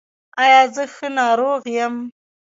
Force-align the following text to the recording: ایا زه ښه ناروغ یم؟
ایا 0.43 0.61
زه 0.75 0.83
ښه 0.93 1.07
ناروغ 1.17 1.61
یم؟ 1.77 1.95